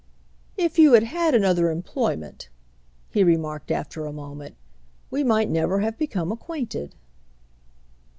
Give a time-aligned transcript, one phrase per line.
[0.57, 2.49] "If you had had another employment,"
[3.11, 4.55] he remarked after a moment,
[5.11, 6.95] "we might never have become acquainted."